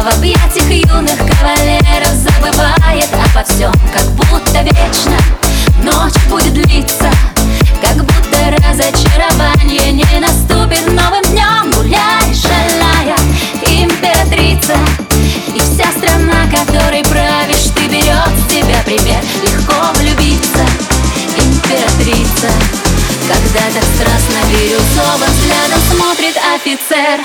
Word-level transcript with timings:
В 0.00 0.08
объятиях 0.16 0.66
юных 0.70 1.18
кавалеров 1.18 2.14
забывает 2.14 3.08
обо 3.12 3.44
всем. 3.44 3.70
Как 3.92 4.06
будто 4.12 4.62
вечно 4.62 5.18
ночь 5.82 6.14
будет 6.30 6.54
длиться 6.54 7.10
Как 7.82 7.96
будто 7.96 8.50
разочарование 8.50 9.92
не 9.92 10.20
наступит. 10.20 10.86
Новым 10.86 11.22
днем 11.24 11.70
Гуляй, 11.72 12.34
шальная 12.34 13.14
императрица. 13.66 14.74
И 15.54 15.60
вся 15.60 15.92
страна, 15.92 16.48
которой 16.48 17.04
правишь, 17.04 17.68
ты 17.74 17.86
берет 17.88 18.32
с 18.38 18.50
тебя 18.50 18.82
пример. 18.86 19.22
Легко 19.42 19.92
влюбиться, 19.98 20.64
императрица. 21.36 22.48
Когда 23.28 23.66
так 23.74 23.84
страстно 23.96 24.38
бирюзовым 24.50 25.30
взглядом 25.30 25.80
смотрит 25.90 26.36
офицер 26.56 27.20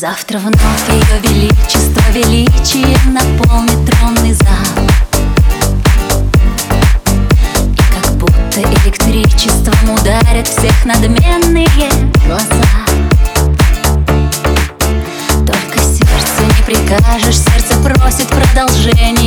Завтра 0.00 0.38
вновь 0.38 0.88
ее 0.88 1.20
величество 1.22 2.00
величие 2.12 2.96
наполнит 3.12 3.84
тронный 3.84 4.32
зал. 4.32 4.86
И 7.66 8.02
как 8.02 8.10
будто 8.14 8.62
электричеством 8.62 9.90
ударят 9.90 10.48
всех 10.48 10.86
надменные 10.86 11.68
глаза. 12.24 12.64
Только 15.46 15.78
сердцу 15.80 16.44
не 16.46 16.62
прикажешь, 16.64 17.36
сердце 17.36 17.74
просит 17.84 18.28
продолжения 18.28 19.19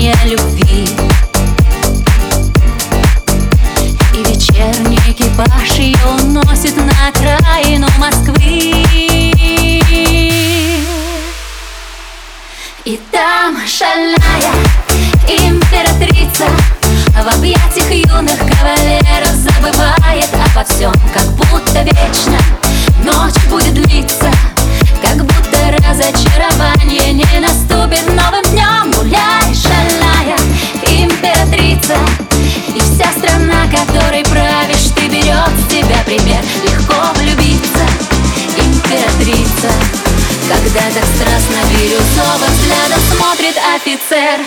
Красно-бирюзово 41.44 42.46
взгляда 42.48 42.96
смотрит 43.12 43.58
офицер. 43.76 44.40